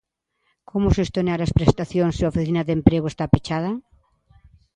Como 0.69 0.93
xestionar 0.97 1.39
as 1.41 1.55
prestacións 1.57 2.13
se 2.17 2.23
a 2.25 2.31
oficina 2.33 2.61
de 2.67 2.73
emprego 2.77 3.07
está 3.09 3.25
pechada? 3.33 3.71